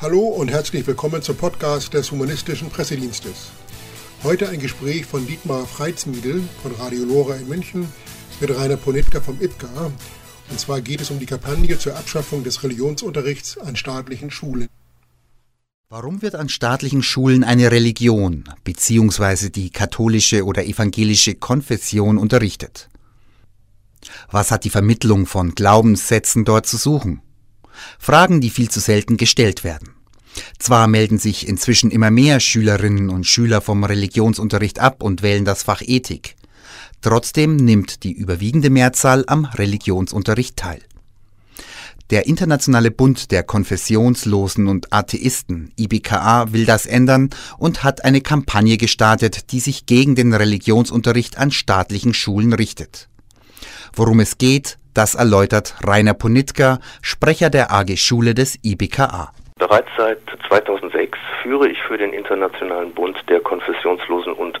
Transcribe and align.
Hallo 0.00 0.20
und 0.20 0.48
herzlich 0.48 0.86
willkommen 0.86 1.22
zum 1.22 1.36
Podcast 1.36 1.92
des 1.92 2.12
Humanistischen 2.12 2.70
Pressedienstes. 2.70 3.50
Heute 4.22 4.48
ein 4.48 4.60
Gespräch 4.60 5.04
von 5.04 5.26
Dietmar 5.26 5.66
Freizmiedel 5.66 6.40
von 6.62 6.70
Radio 6.76 7.02
Lora 7.02 7.34
in 7.34 7.48
München 7.48 7.92
mit 8.38 8.56
Rainer 8.56 8.76
Ponitka 8.76 9.20
vom 9.20 9.42
IPKA. 9.42 9.90
Und 10.50 10.60
zwar 10.60 10.82
geht 10.82 11.00
es 11.00 11.10
um 11.10 11.18
die 11.18 11.26
Kampagne 11.26 11.76
zur 11.80 11.96
Abschaffung 11.96 12.44
des 12.44 12.62
Religionsunterrichts 12.62 13.58
an 13.58 13.74
staatlichen 13.74 14.30
Schulen. 14.30 14.68
Warum 15.88 16.22
wird 16.22 16.36
an 16.36 16.48
staatlichen 16.48 17.02
Schulen 17.02 17.42
eine 17.42 17.72
Religion 17.72 18.44
bzw. 18.62 19.48
die 19.50 19.70
katholische 19.70 20.44
oder 20.44 20.64
evangelische 20.64 21.34
Konfession 21.34 22.18
unterrichtet? 22.18 22.88
Was 24.30 24.52
hat 24.52 24.62
die 24.62 24.70
Vermittlung 24.70 25.26
von 25.26 25.56
Glaubenssätzen 25.56 26.44
dort 26.44 26.66
zu 26.66 26.76
suchen? 26.76 27.20
Fragen, 27.98 28.40
die 28.40 28.50
viel 28.50 28.70
zu 28.70 28.80
selten 28.80 29.16
gestellt 29.16 29.64
werden. 29.64 29.90
Zwar 30.58 30.86
melden 30.86 31.18
sich 31.18 31.48
inzwischen 31.48 31.90
immer 31.90 32.10
mehr 32.10 32.40
Schülerinnen 32.40 33.10
und 33.10 33.26
Schüler 33.26 33.60
vom 33.60 33.84
Religionsunterricht 33.84 34.78
ab 34.78 35.02
und 35.02 35.22
wählen 35.22 35.44
das 35.44 35.62
Fach 35.62 35.82
Ethik. 35.84 36.36
Trotzdem 37.00 37.56
nimmt 37.56 38.02
die 38.02 38.12
überwiegende 38.12 38.70
Mehrzahl 38.70 39.24
am 39.26 39.44
Religionsunterricht 39.44 40.56
teil. 40.56 40.80
Der 42.10 42.26
Internationale 42.26 42.90
Bund 42.90 43.30
der 43.32 43.42
Konfessionslosen 43.42 44.66
und 44.66 44.92
Atheisten, 44.94 45.72
IBKA, 45.78 46.52
will 46.52 46.64
das 46.64 46.86
ändern 46.86 47.28
und 47.58 47.84
hat 47.84 48.02
eine 48.02 48.22
Kampagne 48.22 48.78
gestartet, 48.78 49.52
die 49.52 49.60
sich 49.60 49.84
gegen 49.84 50.14
den 50.14 50.32
Religionsunterricht 50.32 51.36
an 51.36 51.50
staatlichen 51.50 52.14
Schulen 52.14 52.54
richtet. 52.54 53.08
Worum 53.94 54.20
es 54.20 54.38
geht, 54.38 54.78
das 54.98 55.14
erläutert 55.14 55.76
Rainer 55.86 56.12
Ponitka, 56.12 56.80
Sprecher 57.02 57.50
der 57.50 57.70
AG 57.70 57.96
Schule 57.96 58.34
des 58.34 58.58
IBKA. 58.64 59.30
Bereits 59.56 59.88
seit 59.96 60.18
2006 60.48 61.16
führe 61.40 61.68
ich 61.68 61.78
für 61.86 61.96
den 61.96 62.12
Internationalen 62.12 62.92
Bund 62.92 63.16
der 63.28 63.38
Konfessionslosen 63.38 64.32
und 64.32 64.58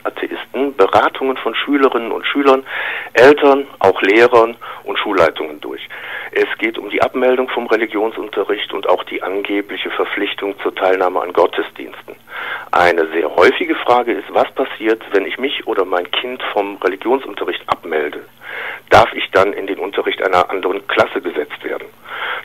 Atheisten 0.58 0.76
Beratungen 0.76 1.36
von 1.36 1.54
Schülerinnen 1.54 2.12
und 2.12 2.26
Schülern, 2.26 2.64
Eltern, 3.12 3.66
auch 3.78 4.00
Lehrern 4.02 4.56
und 4.84 4.98
Schulleitungen 4.98 5.60
durch. 5.60 5.88
Es 6.32 6.46
geht 6.58 6.78
um 6.78 6.90
die 6.90 7.02
Abmeldung 7.02 7.48
vom 7.48 7.66
Religionsunterricht 7.66 8.72
und 8.72 8.88
auch 8.88 9.04
die 9.04 9.22
angebliche 9.22 9.90
Verpflichtung 9.90 10.54
zur 10.62 10.74
Teilnahme 10.74 11.20
an 11.20 11.32
Gottesdiensten. 11.32 12.16
Eine 12.72 13.06
sehr 13.08 13.34
häufige 13.34 13.74
Frage 13.76 14.12
ist, 14.12 14.26
was 14.30 14.50
passiert, 14.52 15.02
wenn 15.12 15.26
ich 15.26 15.38
mich 15.38 15.66
oder 15.66 15.84
mein 15.84 16.10
Kind 16.10 16.42
vom 16.52 16.76
Religionsunterricht 16.76 17.62
abmelde? 17.66 18.24
Darf 18.90 19.12
ich 19.14 19.30
dann 19.30 19.52
in 19.52 19.66
den 19.66 19.78
Unterricht 19.78 20.22
einer 20.22 20.50
anderen 20.50 20.86
Klasse 20.86 21.20
gesetzt 21.20 21.62
werden? 21.62 21.88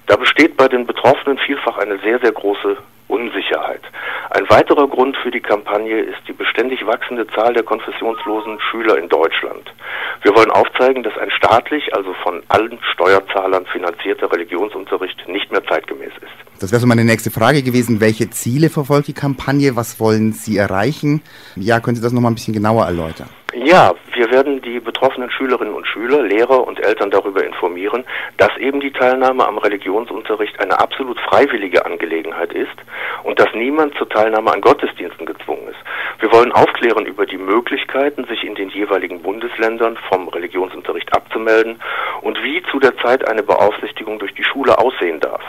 Da 0.08 0.16
besteht 0.16 0.58
bei 0.58 0.68
den 0.68 0.86
Betroffenen 0.86 1.38
vielfach 1.38 1.78
eine 1.78 1.98
sehr, 2.00 2.20
sehr 2.20 2.32
große 2.32 2.78
Unsicherheit. 3.08 3.82
Ein 4.30 4.50
weiterer 4.50 4.88
Grund 4.88 5.16
für 5.18 5.32
die 5.32 5.40
Kampagne 5.40 6.02
ist 6.02 6.20
die 6.28 6.34
beständig 6.34 6.86
wachsende 6.86 7.28
Zahl 7.28 7.54
der 7.54 7.64
konfessionslosen 7.64 8.60
Schüler 8.60 8.98
in 8.98 9.10
Deutschland. 9.10 9.74
Wir 10.22 10.36
wollen 10.36 10.52
aufzeigen, 10.52 11.04
dass 11.04 11.18
ein 11.18 11.30
staatlich, 11.32 11.94
also 11.96 12.14
von 12.24 12.42
allen 12.48 12.80
Steuerzahlern 12.94 13.66
finanzierter 13.66 14.32
Religionsunterricht 14.32 15.28
nicht 15.28 15.52
mehr 15.52 15.64
zeitgemäß 15.66 16.14
ist. 16.22 16.62
Das 16.62 16.72
wäre 16.72 16.80
so 16.80 16.88
meine 16.88 17.04
nächste 17.04 17.30
Frage 17.30 17.62
gewesen. 17.62 18.00
Welche 18.00 18.30
Ziele 18.30 18.70
verfolgt 18.70 19.08
die 19.08 19.14
Kampagne? 19.14 19.76
Was 19.76 20.00
wollen 20.00 20.32
Sie 20.32 20.58
erreichen? 20.58 21.22
Ja, 21.56 21.80
können 21.80 21.96
Sie 21.96 22.02
das 22.02 22.14
nochmal 22.14 22.32
ein 22.32 22.36
bisschen 22.36 22.54
genauer 22.54 22.86
erläutern? 22.86 23.30
Ja, 23.56 23.94
wir 24.16 24.32
werden 24.32 24.64
die 24.64 24.80
betroffenen 24.80 25.30
Schülerinnen 25.30 25.76
und 25.76 25.86
Schüler, 25.86 26.24
Lehrer 26.24 26.66
und 26.66 26.80
Eltern 26.80 27.12
darüber 27.12 27.46
informieren, 27.46 28.04
dass 28.38 28.50
eben 28.58 28.80
die 28.80 28.92
Teilnahme 28.92 29.46
am 29.46 29.60
Religionsunterricht 29.60 30.60
eine 30.60 30.80
absolut 30.80 31.20
freiwillige 31.20 31.86
Angelegenheit 31.86 32.52
ist 32.52 32.74
und 33.22 33.40
dass 33.40 33.54
niemand 33.54 33.96
zur 33.96 34.10
Teilnahme 34.10 34.52
an 34.52 34.62
Gottesdiensten 34.62 35.28
gezwungen 35.28 35.68
ist. 35.68 35.78
Wir 36.20 36.32
wollen 36.32 36.52
aufklären 36.52 37.06
über 37.06 37.28
die 37.28 37.38
Möglichkeiten, 37.38 38.26
sich 38.26 38.44
in 38.44 38.56
den 38.56 38.70
jeweiligen 38.70 39.22
Bundesländern 39.22 40.00
vom 40.10 40.30
Religionsunterricht 40.30 41.14
abzumelden 41.14 41.80
und 42.22 42.42
wie 42.44 42.64
zu 42.72 42.80
der 42.80 42.98
Zeit 42.98 43.28
eine 43.28 43.44
Beaufsichtigung 43.44 44.18
durch 44.18 44.34
die 44.34 44.44
Schule 44.44 44.80
aussehen 44.80 45.20
darf. 45.20 45.44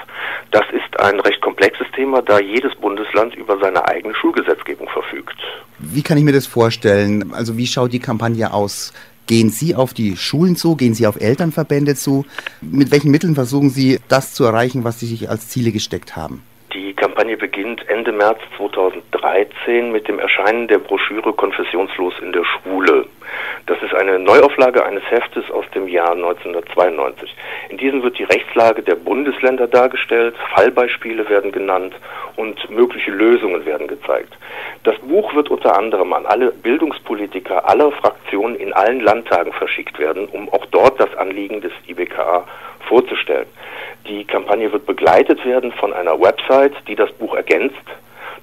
Das 0.50 0.64
ist 0.72 1.00
ein 1.00 1.20
recht 1.20 1.40
komplexes 1.40 1.90
Thema, 1.92 2.20
da 2.20 2.38
jedes 2.38 2.74
Bundesland 2.74 3.34
über 3.34 3.56
seine 3.60 3.88
eigene 3.88 4.14
Schulgesetzgebung 4.14 4.90
verfügt. 4.90 5.38
Wie 5.94 6.02
kann 6.02 6.18
ich 6.18 6.24
mir 6.24 6.32
das 6.32 6.48
vorstellen? 6.48 7.32
Also 7.34 7.56
wie 7.56 7.68
schaut 7.68 7.92
die 7.92 8.00
Kampagne 8.00 8.52
aus? 8.52 8.92
Gehen 9.28 9.50
Sie 9.50 9.76
auf 9.76 9.94
die 9.94 10.16
Schulen 10.16 10.56
zu? 10.56 10.74
Gehen 10.74 10.92
Sie 10.92 11.06
auf 11.06 11.20
Elternverbände 11.20 11.94
zu? 11.94 12.26
Mit 12.60 12.90
welchen 12.90 13.12
Mitteln 13.12 13.36
versuchen 13.36 13.70
Sie, 13.70 14.00
das 14.08 14.34
zu 14.34 14.42
erreichen, 14.42 14.82
was 14.82 14.98
Sie 14.98 15.06
sich 15.06 15.30
als 15.30 15.48
Ziele 15.48 15.70
gesteckt 15.70 16.16
haben? 16.16 16.42
Die 16.74 16.94
Kampagne 16.94 17.36
beginnt 17.36 17.88
Ende 17.88 18.10
März 18.10 18.40
2013 18.56 19.92
mit 19.92 20.08
dem 20.08 20.18
Erscheinen 20.18 20.66
der 20.66 20.78
Broschüre 20.78 21.32
Konfessionslos 21.32 22.14
in 22.20 22.32
der 22.32 22.42
Schule. 22.44 23.06
Das 23.66 23.82
ist 23.82 23.94
eine 23.94 24.18
Neuauflage 24.18 24.84
eines 24.84 25.02
Heftes 25.10 25.50
aus 25.50 25.64
dem 25.74 25.88
Jahr 25.88 26.12
1992. 26.12 27.34
In 27.70 27.78
diesem 27.78 28.02
wird 28.02 28.18
die 28.18 28.24
Rechtslage 28.24 28.82
der 28.82 28.94
Bundesländer 28.94 29.66
dargestellt, 29.66 30.34
Fallbeispiele 30.54 31.26
werden 31.30 31.50
genannt 31.50 31.94
und 32.36 32.68
mögliche 32.68 33.10
Lösungen 33.10 33.64
werden 33.64 33.88
gezeigt. 33.88 34.36
Das 34.82 34.98
Buch 34.98 35.34
wird 35.34 35.48
unter 35.50 35.78
anderem 35.78 36.12
an 36.12 36.26
alle 36.26 36.50
Bildungspolitiker 36.50 37.66
aller 37.66 37.90
Fraktionen 37.92 38.56
in 38.56 38.74
allen 38.74 39.00
Landtagen 39.00 39.54
verschickt 39.54 39.98
werden, 39.98 40.28
um 40.28 40.52
auch 40.52 40.66
dort 40.66 41.00
das 41.00 41.14
Anliegen 41.16 41.62
des 41.62 41.72
IBKA 41.88 42.46
vorzustellen. 42.86 43.46
Die 44.06 44.24
Kampagne 44.24 44.70
wird 44.72 44.84
begleitet 44.84 45.42
werden 45.46 45.72
von 45.72 45.94
einer 45.94 46.20
Website, 46.20 46.74
die 46.86 46.96
das 46.96 47.10
Buch 47.12 47.34
ergänzt. 47.34 47.76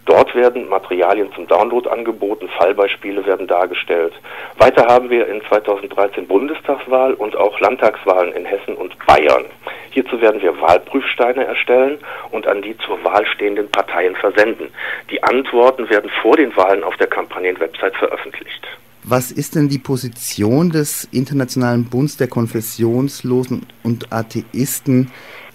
Dort 0.05 0.33
werden 0.33 0.67
Materialien 0.67 1.31
zum 1.33 1.47
Download 1.47 1.87
angeboten, 1.89 2.49
Fallbeispiele 2.57 3.25
werden 3.25 3.47
dargestellt. 3.47 4.13
Weiter 4.57 4.87
haben 4.87 5.09
wir 5.09 5.27
in 5.27 5.41
2013 5.47 6.27
Bundestagswahl 6.27 7.13
und 7.13 7.35
auch 7.35 7.59
Landtagswahlen 7.59 8.33
in 8.33 8.45
Hessen 8.45 8.75
und 8.75 8.95
Bayern. 9.05 9.45
Hierzu 9.91 10.19
werden 10.19 10.41
wir 10.41 10.59
Wahlprüfsteine 10.59 11.45
erstellen 11.45 11.99
und 12.31 12.47
an 12.47 12.61
die 12.61 12.75
zur 12.77 13.03
Wahl 13.03 13.25
stehenden 13.27 13.69
Parteien 13.69 14.15
versenden. 14.15 14.69
Die 15.11 15.21
Antworten 15.21 15.89
werden 15.89 16.09
vor 16.21 16.37
den 16.37 16.55
Wahlen 16.55 16.83
auf 16.83 16.97
der 16.97 17.07
Kampagnenwebsite 17.07 17.97
veröffentlicht. 17.97 18.67
Was 19.03 19.31
ist 19.31 19.55
denn 19.55 19.67
die 19.67 19.79
Position 19.79 20.69
des 20.69 21.05
Internationalen 21.11 21.85
Bundes 21.89 22.17
der 22.17 22.27
Konfessionslosen 22.27 23.65
und 23.83 24.13
Atheisten 24.13 25.11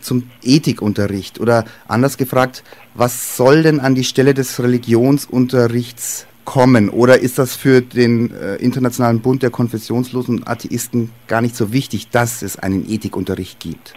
zum 0.06 0.30
Ethikunterricht? 0.42 1.40
Oder 1.40 1.64
anders 1.88 2.16
gefragt, 2.16 2.64
was 2.94 3.36
soll 3.36 3.62
denn 3.62 3.80
an 3.80 3.94
die 3.94 4.04
Stelle 4.04 4.32
des 4.32 4.58
Religionsunterrichts 4.62 6.26
kommen? 6.44 6.88
Oder 6.88 7.20
ist 7.20 7.38
das 7.38 7.54
für 7.54 7.82
den 7.82 8.32
äh, 8.32 8.56
Internationalen 8.56 9.20
Bund 9.20 9.42
der 9.42 9.50
Konfessionslosen 9.50 10.46
Atheisten 10.46 11.10
gar 11.26 11.42
nicht 11.42 11.56
so 11.56 11.72
wichtig, 11.72 12.08
dass 12.08 12.40
es 12.40 12.58
einen 12.58 12.88
Ethikunterricht 12.88 13.60
gibt? 13.60 13.92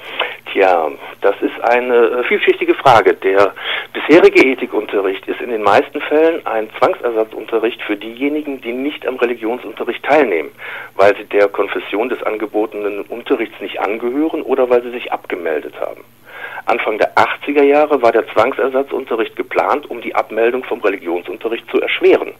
Tja, 0.51 0.91
das 1.21 1.35
ist 1.41 1.61
eine 1.61 1.95
äh, 1.95 2.23
vielschichtige 2.23 2.73
Frage. 2.73 3.13
Der 3.13 3.53
bisherige 3.93 4.43
Ethikunterricht 4.43 5.27
ist 5.27 5.41
in 5.41 5.51
den 5.51 5.61
meisten 5.61 6.01
Fällen 6.01 6.45
ein 6.47 6.69
Zwangsersatzunterricht 6.79 7.81
für 7.83 7.95
diejenigen, 7.95 8.59
die 8.61 8.73
nicht 8.73 9.05
am 9.05 9.17
Religionsunterricht 9.17 10.03
teilnehmen, 10.03 10.51
weil 10.95 11.15
sie 11.17 11.25
der 11.25 11.49
Konfession 11.49 12.09
des 12.09 12.23
angebotenen 12.23 13.01
Unterrichts 13.01 13.59
nicht 13.59 13.79
angehören 13.79 14.41
oder 14.41 14.69
weil 14.69 14.81
sie 14.81 14.91
sich 14.91 15.11
abgemeldet 15.11 15.79
haben. 15.79 16.03
Anfang 16.65 16.97
der 16.97 17.15
80er 17.15 17.63
Jahre 17.63 18.01
war 18.01 18.11
der 18.11 18.27
Zwangsersatzunterricht 18.27 19.35
geplant, 19.35 19.89
um 19.89 20.01
die 20.01 20.15
Abmeldung 20.15 20.63
vom 20.63 20.81
Religionsunterricht 20.81 21.69
zu 21.69 21.79
erschweren. 21.81 22.33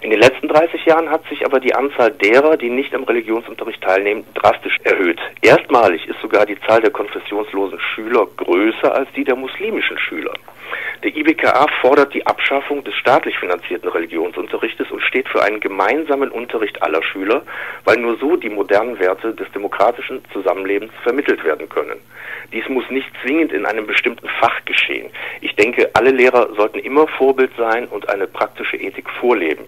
In 0.00 0.10
den 0.10 0.20
letzten 0.20 0.46
30 0.46 0.84
Jahren 0.86 1.10
hat 1.10 1.26
sich 1.28 1.44
aber 1.44 1.58
die 1.58 1.74
Anzahl 1.74 2.12
derer, 2.12 2.56
die 2.56 2.70
nicht 2.70 2.94
am 2.94 3.02
Religionsunterricht 3.02 3.82
teilnehmen, 3.82 4.24
drastisch 4.34 4.78
erhöht. 4.84 5.18
Erstmalig 5.42 6.06
ist 6.06 6.20
sogar 6.20 6.46
die 6.46 6.58
Zahl 6.60 6.80
der 6.80 6.92
konfessionslosen 6.92 7.80
Schüler 7.80 8.26
größer 8.36 8.94
als 8.94 9.08
die 9.16 9.24
der 9.24 9.34
muslimischen 9.34 9.98
Schüler. 9.98 10.34
Der 11.04 11.14
IBKA 11.14 11.66
fordert 11.80 12.12
die 12.12 12.26
Abschaffung 12.26 12.82
des 12.82 12.94
staatlich 12.94 13.38
finanzierten 13.38 13.88
Religionsunterrichtes 13.88 14.90
und 14.90 15.00
steht 15.02 15.28
für 15.28 15.42
einen 15.42 15.60
gemeinsamen 15.60 16.30
Unterricht 16.30 16.82
aller 16.82 17.02
Schüler, 17.02 17.42
weil 17.84 17.98
nur 17.98 18.16
so 18.18 18.36
die 18.36 18.48
modernen 18.48 18.98
Werte 18.98 19.32
des 19.34 19.50
demokratischen 19.52 20.22
Zusammenlebens 20.32 20.92
vermittelt 21.02 21.44
werden 21.44 21.68
können. 21.68 22.00
Dies 22.52 22.68
muss 22.68 22.88
nicht 22.90 23.08
zwingend 23.22 23.52
in 23.52 23.66
einem 23.66 23.86
bestimmten 23.86 24.28
Fach 24.40 24.64
geschehen. 24.64 25.10
Ich 25.40 25.54
denke, 25.54 25.90
alle 25.94 26.10
Lehrer 26.10 26.48
sollten 26.56 26.78
immer 26.80 27.06
Vorbild 27.06 27.52
sein 27.56 27.86
und 27.86 28.08
eine 28.08 28.26
praktische 28.26 28.76
Ethik 28.76 29.08
vorleben. 29.20 29.64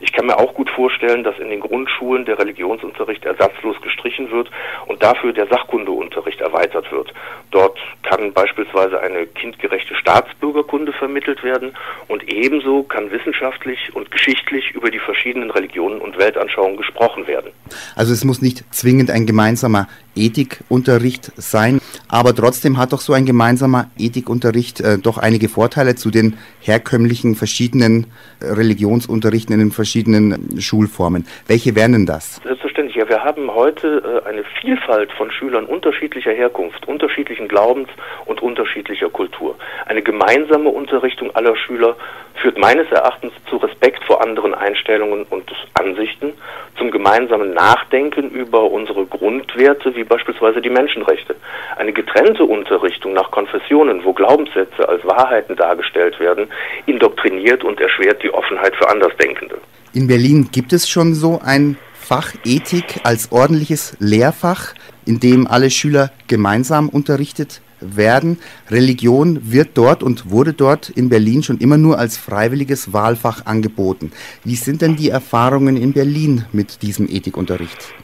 Ich 0.00 0.12
kann 0.12 0.26
mir 0.26 0.38
auch 0.38 0.54
gut 0.54 0.70
vorstellen, 0.70 1.24
dass 1.24 1.38
in 1.38 1.50
den 1.50 1.60
Grundschulen 1.60 2.24
der 2.24 2.38
Religionsunterricht 2.38 3.24
ersatzlos 3.24 3.80
gestrichen 3.80 4.30
wird 4.30 4.50
und 4.86 5.02
dafür 5.02 5.32
der 5.32 5.46
Sachkundeunterricht 5.46 6.40
erweitert 6.40 6.90
wird. 6.92 7.12
Dort 7.50 7.78
kann 8.02 8.32
beispielsweise 8.32 9.00
eine 9.00 9.26
kindgerechte 9.26 9.94
Staatsbürgerkunde 9.94 10.92
vermittelt 10.92 11.42
werden 11.42 11.72
und 12.08 12.22
ebenso 12.30 12.82
kann 12.82 13.10
wissenschaftlich 13.10 13.94
und 13.94 14.10
geschichtlich 14.10 14.72
über 14.72 14.90
die 14.90 14.98
verschiedenen 14.98 15.50
Religionen 15.50 16.00
und 16.00 16.18
Weltanschauungen 16.18 16.76
gesprochen 16.76 17.26
werden. 17.26 17.52
Also 17.96 18.12
es 18.12 18.24
muss 18.24 18.42
nicht 18.42 18.64
zwingend 18.74 19.10
ein 19.10 19.26
gemeinsamer 19.26 19.88
Ethikunterricht 20.16 21.32
sein. 21.36 21.80
Aber 22.08 22.34
trotzdem 22.34 22.78
hat 22.78 22.92
doch 22.92 23.00
so 23.00 23.12
ein 23.12 23.26
gemeinsamer 23.26 23.90
Ethikunterricht 23.98 24.80
äh, 24.80 24.98
doch 24.98 25.18
einige 25.18 25.48
Vorteile 25.48 25.94
zu 25.94 26.10
den 26.10 26.36
herkömmlichen 26.60 27.34
verschiedenen 27.34 28.06
äh, 28.40 28.46
Religionsunterrichten 28.46 29.54
in 29.54 29.60
den 29.60 29.70
verschiedenen 29.70 30.60
Schulformen. 30.60 31.26
Welche 31.46 31.74
wären 31.74 31.92
denn 31.92 32.06
das? 32.06 32.40
Selbstverständlich. 32.42 32.96
Ja, 32.96 33.08
wir 33.08 33.24
haben 33.24 33.52
heute 33.52 34.22
äh, 34.24 34.28
eine 34.28 34.44
Vielfalt 34.60 35.12
von 35.12 35.30
Schülern 35.30 35.64
unterschiedlicher 35.64 36.32
Herkunft, 36.32 36.86
unterschiedlichen 36.86 37.48
Glaubens 37.48 37.88
und 38.26 38.42
unterschiedlicher 38.42 39.10
Kultur. 39.10 39.56
Eine 39.86 40.02
gemeinsame 40.02 40.68
Unterrichtung 40.68 41.34
aller 41.34 41.56
Schüler 41.56 41.96
führt 42.34 42.58
meines 42.58 42.90
Erachtens 42.90 43.32
zu 43.48 43.56
Respekt 43.56 44.04
vor 44.04 44.22
anderen 44.22 44.54
Einstellungen 44.54 45.24
und 45.30 45.44
Ansichten, 45.74 46.32
zum 46.78 46.90
gemeinsamen 46.90 47.52
Nachdenken 47.52 48.30
über 48.30 48.70
unsere 48.70 49.06
Grundwerte, 49.06 49.94
wie 49.94 50.03
beispielsweise 50.04 50.60
die 50.60 50.70
Menschenrechte. 50.70 51.36
Eine 51.76 51.92
getrennte 51.92 52.44
Unterrichtung 52.44 53.12
nach 53.12 53.30
Konfessionen, 53.30 54.04
wo 54.04 54.12
Glaubenssätze 54.12 54.88
als 54.88 55.04
Wahrheiten 55.04 55.56
dargestellt 55.56 56.18
werden, 56.20 56.48
indoktriniert 56.86 57.64
und 57.64 57.80
erschwert 57.80 58.22
die 58.22 58.32
Offenheit 58.32 58.74
für 58.76 58.88
Andersdenkende. 58.88 59.58
In 59.92 60.06
Berlin 60.06 60.48
gibt 60.50 60.72
es 60.72 60.88
schon 60.88 61.14
so 61.14 61.40
ein 61.44 61.76
Fach 61.94 62.34
Ethik 62.44 63.00
als 63.04 63.32
ordentliches 63.32 63.96
Lehrfach, 63.98 64.74
in 65.06 65.20
dem 65.20 65.46
alle 65.46 65.70
Schüler 65.70 66.10
gemeinsam 66.28 66.90
unterrichtet 66.90 67.62
werden. 67.80 68.38
Religion 68.70 69.52
wird 69.52 69.70
dort 69.74 70.02
und 70.02 70.30
wurde 70.30 70.52
dort 70.52 70.90
in 70.90 71.08
Berlin 71.08 71.42
schon 71.42 71.58
immer 71.58 71.78
nur 71.78 71.98
als 71.98 72.16
freiwilliges 72.16 72.92
Wahlfach 72.92 73.46
angeboten. 73.46 74.12
Wie 74.44 74.56
sind 74.56 74.82
denn 74.82 74.96
die 74.96 75.10
Erfahrungen 75.10 75.76
in 75.76 75.92
Berlin 75.92 76.44
mit 76.52 76.82
diesem 76.82 77.08
Ethikunterricht? 77.08 77.94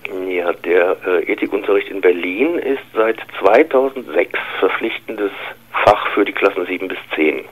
Ethikunterricht 1.50 1.88
in 1.88 2.00
Berlin 2.00 2.58
ist 2.58 2.82
seit 2.94 3.16
2006 3.40 4.38
verpflichtendes 4.60 5.32
Fach 5.84 6.06
für 6.14 6.24
die 6.24 6.32
Klassen 6.32 6.64
7 6.64 6.86
bis 6.86 6.98
10. 7.16 7.44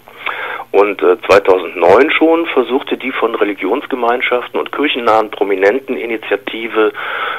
Und 0.71 1.03
äh, 1.03 1.17
2009 1.27 2.11
schon 2.13 2.47
versuchte 2.47 2.97
die 2.97 3.11
von 3.11 3.35
Religionsgemeinschaften 3.35 4.61
und 4.61 4.71
kirchennahen 4.71 5.31
Prominenten 5.31 5.97
Initiative 5.97 6.93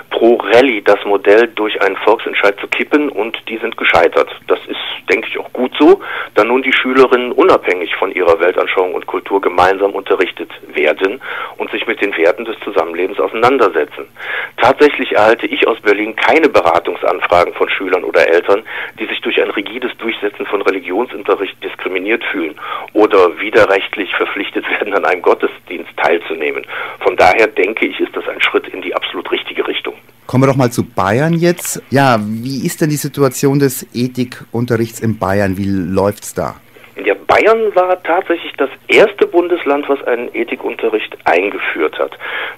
Pro 0.09 0.35
Rally 0.35 0.81
das 0.83 0.97
Modell 1.05 1.47
durch 1.55 1.81
einen 1.81 1.95
Volksentscheid 1.97 2.59
zu 2.59 2.67
kippen 2.67 3.07
und 3.07 3.37
die 3.47 3.57
sind 3.57 3.77
gescheitert. 3.77 4.29
Das 4.47 4.59
ist, 4.67 4.79
denke 5.09 5.29
ich, 5.29 5.37
auch 5.37 5.53
gut 5.53 5.71
so, 5.79 6.01
da 6.39 6.45
nun 6.45 6.61
die 6.61 6.71
Schülerinnen 6.71 7.33
unabhängig 7.33 7.93
von 7.95 8.13
ihrer 8.13 8.39
Weltanschauung 8.39 8.93
und 8.93 9.05
Kultur 9.07 9.41
gemeinsam 9.41 9.91
unterrichtet 9.91 10.49
werden 10.73 11.19
und 11.57 11.69
sich 11.69 11.85
mit 11.85 11.99
den 11.99 12.15
Werten 12.15 12.45
des 12.45 12.57
Zusammenlebens 12.61 13.19
auseinandersetzen. 13.19 14.07
Tatsächlich 14.55 15.11
erhalte 15.11 15.47
ich 15.47 15.67
aus 15.67 15.81
Berlin 15.81 16.15
keine 16.15 16.47
Beratungsanfragen 16.47 17.53
von 17.55 17.67
Schülern 17.67 18.05
oder 18.05 18.25
Eltern, 18.25 18.63
die 18.99 19.05
sich 19.07 19.19
durch 19.19 19.41
ein 19.41 19.49
rigides 19.49 19.91
Durchsetzen 19.97 20.45
von 20.45 20.61
Religionsunterricht 20.61 21.61
diskriminiert 21.61 22.23
fühlen 22.23 22.55
oder 22.93 23.37
widerrechtlich 23.41 24.15
verpflichtet 24.15 24.63
werden, 24.69 24.93
an 24.93 25.03
einem 25.03 25.21
Gottesdienst 25.21 25.91
teilzunehmen. 25.97 26.65
Von 27.01 27.17
daher 27.17 27.47
denke 27.47 27.85
ich, 27.85 27.99
ist 27.99 28.15
das 28.15 28.25
ein 28.29 28.41
Schritt 28.41 28.69
in 28.69 28.81
die 28.81 28.95
absolut 28.95 29.29
richtige 29.29 29.67
Richtung. 29.67 29.95
Kommen 30.29 30.43
wir 30.43 30.47
doch 30.47 30.57
mal 30.57 30.71
zu 30.71 30.83
Bayern 30.83 31.33
jetzt. 31.33 31.81
Ja, 31.89 32.19
wie 32.21 32.63
ist 32.63 32.81
denn 32.81 32.91
die 32.91 32.97
Situation 32.97 33.57
des 33.57 33.81
Ethikunterrichts 33.95 34.99
in 34.99 35.17
Bayern? 35.17 35.57
Wie 35.57 35.65
läuft's 35.65 36.35
da? 36.35 36.57
Ja, 37.03 37.15
Bayern 37.25 37.73
war 37.73 38.03
tatsächlich 38.03 38.53
das 38.57 38.69
erste 38.89 39.25
Bundesland, 39.25 39.89
was 39.89 40.03
einen 40.03 40.29
Ethikunterricht 40.35 41.17
eingeführt 41.23 41.97
hat. 41.97 42.11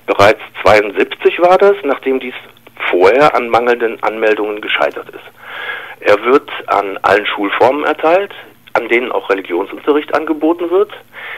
Bereits 0.06 0.41
72 0.63 1.39
war 1.39 1.57
das, 1.57 1.75
nachdem 1.85 2.19
dies 2.19 2.33
vorher 2.89 3.33
an 3.33 3.47
mangelnden 3.47 4.03
Anmeldungen 4.03 4.59
gescheitert 4.59 5.07
ist. 5.07 5.23
Er 6.01 6.21
wird 6.25 6.50
an 6.68 7.00
allen 7.03 7.25
Schulformen 7.25 7.85
erteilt, 7.85 8.33
an 8.73 8.88
denen 8.88 9.12
auch 9.12 9.29
Religionsunterricht 9.29 10.13
angeboten 10.13 10.69
wird. 10.69 10.91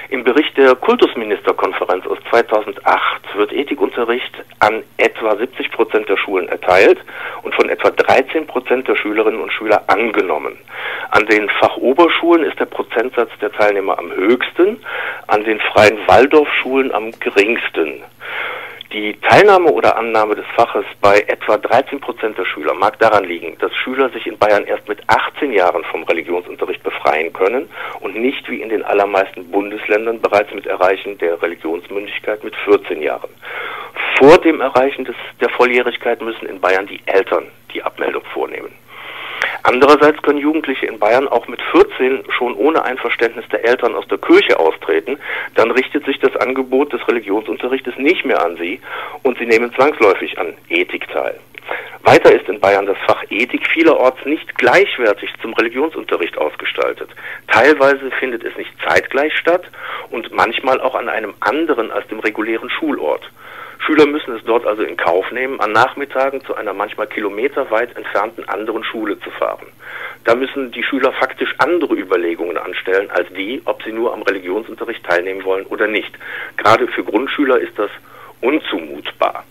Im 0.10 0.24
Bericht 0.24 0.56
der 0.58 0.76
Kultusministerkonferenz 0.76 2.06
aus 2.08 2.18
2008 2.30 3.36
wird 3.36 3.54
Ethikunterricht 3.54 4.34
an 4.60 4.84
etwa 4.98 5.36
70 5.36 5.72
Prozent 5.72 6.10
der 6.10 6.18
Schulen 6.18 6.48
erteilt 6.48 7.00
und 7.44 7.56
von 7.56 7.70
etwa 7.70 7.90
13 7.90 8.48
Prozent 8.48 8.88
der 8.88 8.96
Schülerinnen 8.96 9.42
und 9.42 9.52
Schüler 9.52 9.84
angenommen. 9.88 10.58
An 11.12 11.26
den 11.26 11.50
Fachoberschulen 11.50 12.44
ist 12.44 12.60
der 12.60 12.66
Prozentsatz 12.66 13.30
der 13.42 13.52
Teilnehmer 13.52 13.98
am 13.98 14.12
höchsten, 14.12 14.84
an 15.28 15.44
den 15.44 15.60
freien 15.60 15.98
Waldorfschulen 16.08 16.92
am 16.94 17.12
geringsten. 17.20 18.04
Die 18.94 19.20
Teilnahme 19.22 19.72
oder 19.72 19.98
Annahme 19.98 20.36
des 20.36 20.46
Faches 20.56 20.86
bei 21.02 21.22
etwa 21.22 21.58
13 21.58 22.00
Prozent 22.00 22.38
der 22.38 22.46
Schüler 22.46 22.76
mag 22.76 23.00
daran 23.00 23.24
liegen, 23.24 23.58
dass 23.58 23.76
Schüler 23.76 24.12
sich 24.12 24.28
in 24.28 24.38
Bayern 24.38 24.66
erst 24.66 24.88
mit 24.88 25.00
18 25.08 25.52
Jahren 25.52 25.84
vom 25.86 26.04
Religionsunterricht 26.04 26.84
befreien 26.84 27.34
können 27.34 27.68
und 28.02 28.16
nicht 28.16 28.48
wie 28.52 28.62
in 28.62 28.70
den 28.70 28.84
allermeisten 28.84 29.50
Bundesländern 29.50 30.22
bereits 30.22 30.54
mit 30.54 30.68
Erreichen 30.68 31.18
der 31.18 31.42
Religionsmündigkeit 31.42 32.44
mit 32.44 32.56
14 32.56 33.02
Jahren. 33.02 33.32
Vor 34.20 34.38
dem 34.38 34.62
Erreichen 34.62 35.06
des, 35.06 35.16
der 35.42 35.50
Volljährigkeit 35.50 36.22
müssen 36.22 36.46
in 36.46 36.62
Bayern 36.62 36.86
die 36.86 37.02
Eltern 37.08 37.48
die 37.74 37.82
Abmeldung 37.82 38.24
vornehmen. 38.32 38.72
Andererseits 39.64 40.22
können 40.22 40.40
Jugendliche 40.40 40.86
in 40.86 41.00
Bayern 41.00 41.28
auch 41.30 41.48
mit 41.48 41.62
14 41.72 42.26
schon 42.38 42.54
ohne 42.56 42.84
Einverständnis 42.84 43.46
der 43.50 43.64
Eltern 43.66 43.96
aus 43.96 44.06
der 44.10 44.18
Kirche 44.18 44.60
austreten. 44.60 45.18
Dann 45.56 45.72
richtet 45.72 46.06
sich 46.06 46.20
das 46.20 46.36
Angebot 46.36 46.92
des 46.92 47.08
Religionsunterrichtes 47.08 47.98
nicht 47.98 48.26
mehr 48.26 48.44
an 48.44 48.58
sie 48.58 48.82
und 49.24 49.38
sie 49.38 49.46
nehmen 49.46 49.74
zwangsläufig 49.74 50.38
an 50.38 50.54
Ethik 50.68 51.08
teil. 51.08 51.40
Weiter 52.04 52.34
ist 52.34 52.50
in 52.50 52.60
Bayern 52.60 52.86
das 52.86 52.98
Fach 53.08 53.24
Ethik 53.30 53.66
vielerorts 53.68 54.26
nicht 54.26 54.58
gleichwertig 54.58 55.30
zum 55.42 55.54
Religionsunterricht 55.54 56.38
ausgestaltet. 56.38 57.10
Teilweise 57.48 58.12
findet 58.20 58.44
es 58.44 58.58
nicht 58.58 58.72
zeitgleich 58.86 59.34
statt 59.38 59.64
und 60.10 60.30
manchmal 60.34 60.82
auch 60.82 60.96
an 60.96 61.08
einem 61.08 61.34
anderen 61.40 61.92
als 61.92 62.06
dem 62.10 62.20
regulären 62.20 62.70
Schulort. 62.70 63.32
Schüler 63.86 64.06
müssen 64.06 64.36
es 64.36 64.44
dort 64.46 64.66
also 64.66 64.84
in 64.84 64.96
Kauf 64.98 65.30
nehmen, 65.32 65.60
an 65.60 65.74
Nachmittagen 65.74 66.42
zu 66.46 66.56
einer 66.56 66.74
manchmal 66.74 67.08
kilometerweit 67.08 67.96
entfernten 67.98 68.48
anderen 68.48 68.84
Schule 68.84 69.20
zu 69.20 69.30
fahren. 69.32 69.68
Da 70.24 70.36
müssen 70.36 70.72
die 70.72 70.84
Schüler 70.84 71.12
faktisch 71.12 71.54
andere 71.58 71.96
Überlegungen 71.96 72.58
anstellen 72.58 73.10
als 73.12 73.28
die, 73.36 73.62
ob 73.66 73.84
sie 73.84 73.92
nur 73.92 74.14
am 74.14 74.22
Religionsunterricht 74.22 75.04
teilnehmen 75.04 75.44
wollen 75.44 75.66
oder 75.66 75.88
nicht. 75.88 76.12
Gerade 76.58 76.88
für 76.88 77.04
Grundschüler 77.04 77.60
ist 77.60 77.78
das 77.78 77.90
unzumutbar. 78.42 79.44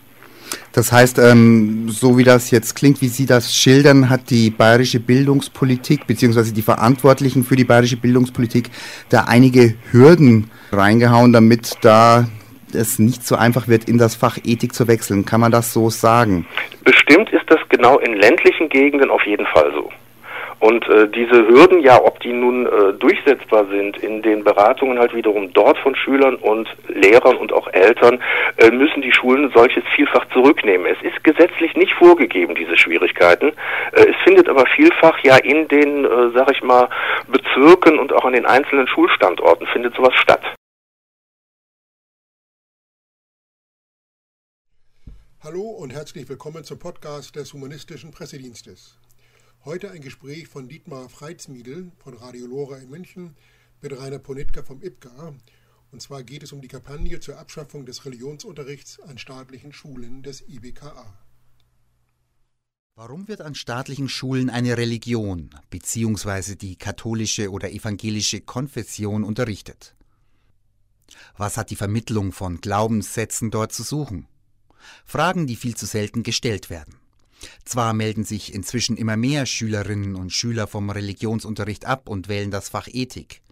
Das 0.73 0.91
heißt, 0.91 1.19
ähm, 1.19 1.91
so 1.91 2.17
wie 2.17 2.25
das 2.25 2.51
jetzt 2.51 2.75
klingt, 2.75 3.03
wie 3.03 3.09
Sie 3.09 3.27
das 3.27 3.55
schildern, 3.55 4.09
hat 4.09 4.31
die 4.31 4.49
bayerische 4.49 5.01
Bildungspolitik 5.01 6.07
beziehungsweise 6.07 6.55
die 6.55 6.63
Verantwortlichen 6.63 7.45
für 7.45 7.57
die 7.57 7.65
bayerische 7.65 7.99
Bildungspolitik 7.99 8.71
da 9.11 9.25
einige 9.29 9.75
Hürden 9.91 10.51
reingehauen, 10.71 11.35
damit 11.35 11.77
da 11.83 12.27
es 12.75 12.99
nicht 12.99 13.27
so 13.27 13.37
einfach 13.37 13.69
wird, 13.69 13.89
in 13.89 13.99
das 13.99 14.15
Fach 14.15 14.39
Ethik 14.45 14.75
zu 14.75 14.89
wechseln. 14.89 15.25
Kann 15.25 15.41
man 15.41 15.53
das 15.53 15.73
so 15.73 15.91
sagen? 15.91 16.47
Bestimmt 16.85 17.31
ist 17.31 17.49
das 17.49 17.61
genau 17.69 17.99
in 17.99 18.15
ländlichen 18.15 18.69
Gegenden 18.69 19.11
auf 19.11 19.23
jeden 19.25 19.47
Fall 19.47 19.73
so. 19.75 19.91
Und 20.63 20.89
äh, 20.89 21.09
diese 21.09 21.49
Hürden, 21.49 21.81
ja, 21.81 22.01
ob 22.01 22.21
die 22.21 22.33
nun 22.33 22.67
äh, 22.67 22.93
durchsetzbar 22.93 23.67
sind 23.67 23.97
in 23.97 24.23
den 24.23 24.45
Beratungen 24.45 24.97
halt 24.97 25.13
wiederum 25.13 25.53
dort 25.53 25.77
von 25.79 25.97
Schülern 25.97 26.37
und 26.37 26.69
Lehrern 26.87 27.37
und 27.37 27.53
auch 27.53 27.67
Eltern, 27.73 28.21
äh, 28.59 28.71
müssen 28.71 29.03
die 29.03 29.13
Schulen 29.13 29.51
solches 29.53 29.83
vielfach 29.97 30.25
zurücknehmen. 30.33 30.87
Es 30.87 31.03
ist 31.03 31.25
gesetzlich 31.25 31.75
nicht 31.75 31.93
vorgegeben, 31.95 32.55
diese 32.55 32.77
Schwierigkeiten. 32.77 33.49
Äh, 33.91 34.11
es 34.11 34.17
findet 34.23 34.49
aber 34.49 34.65
vielfach 34.67 35.19
ja 35.25 35.37
in 35.39 35.67
den, 35.67 36.05
äh, 36.05 36.31
sag 36.33 36.53
ich 36.53 36.63
mal, 36.63 36.89
Bezirken 37.27 37.99
und 37.99 38.13
auch 38.13 38.25
an 38.25 38.35
den 38.35 38.47
einzelnen 38.47 38.87
Schulstandorten 38.87 39.67
findet 39.67 39.97
sowas 39.97 40.15
statt. 40.15 40.43
Hallo 45.45 45.63
und 45.63 45.91
herzlich 45.91 46.29
willkommen 46.29 46.63
zum 46.63 46.79
Podcast 46.79 47.35
des 47.35 47.53
Humanistischen 47.53 48.13
Pressedienstes. 48.13 48.97
Heute 49.65 49.91
ein 49.91 50.01
Gespräch 50.01 50.47
von 50.47 50.69
Dietmar 50.69 51.09
Freitsmiedel 51.09 51.91
von 51.99 52.15
Radio 52.15 52.47
Lora 52.47 52.77
in 52.77 52.89
München 52.89 53.35
mit 53.81 53.99
Rainer 53.99 54.21
Ponitka 54.21 54.63
vom 54.63 54.81
IPGA. 54.81 55.35
Und 55.91 56.01
zwar 56.01 56.23
geht 56.23 56.45
es 56.45 56.53
um 56.53 56.61
die 56.61 56.69
Kampagne 56.69 57.19
zur 57.19 57.41
Abschaffung 57.41 57.87
des 57.87 58.05
Religionsunterrichts 58.05 59.01
an 59.01 59.19
staatlichen 59.19 59.73
Schulen 59.73 60.23
des 60.23 60.49
IBKA. 60.49 61.13
Warum 62.95 63.27
wird 63.27 63.41
an 63.41 63.57
staatlichen 63.57 64.09
Schulen 64.09 64.49
eine 64.49 64.79
Religion 64.79 65.51
bzw. 65.71 66.55
die 66.55 66.77
katholische 66.77 67.51
oder 67.51 67.73
evangelische 67.73 68.43
Konfession 68.43 69.25
unterrichtet? 69.25 69.97
Was 71.37 71.57
hat 71.57 71.71
die 71.71 71.77
Vermittlung 71.77 72.31
von 72.31 72.61
Glaubenssätzen 72.61 73.51
dort 73.51 73.73
zu 73.73 73.83
suchen? 73.83 74.29
Fragen, 75.05 75.47
die 75.47 75.57
viel 75.57 75.77
zu 75.77 75.87
selten 75.87 76.23
gestellt 76.23 76.71
werden. 76.71 76.97
Zwar 77.65 77.93
melden 77.93 78.25
sich 78.25 78.55
inzwischen 78.55 78.97
immer 78.97 79.17
mehr 79.17 79.47
Schülerinnen 79.47 80.15
und 80.15 80.33
Schüler 80.33 80.67
vom 80.67 80.91
Religionsunterricht 80.91 81.85
ab 81.85 82.09
und 82.09 82.29
wählen 82.29 82.51
das 82.51 82.69
Fach 82.69 82.89
Ethik. 82.91 83.43